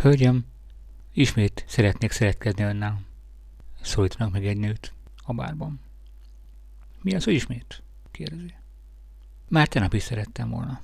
Hölgyem, 0.00 0.44
ismét 1.12 1.64
szeretnék 1.66 2.10
szeretkezni 2.10 2.64
önnel. 2.64 3.00
Szólítanak 3.80 4.32
meg 4.32 4.46
egy 4.46 4.56
nőt 4.56 4.92
a 5.24 5.34
bárban. 5.34 5.80
Mi 7.02 7.14
az, 7.14 7.24
hogy 7.24 7.34
ismét? 7.34 7.82
kérdezi. 8.10 8.54
Már 9.48 9.68
tegnap 9.68 9.94
is 9.94 10.02
szerettem 10.02 10.50
volna. 10.50 10.80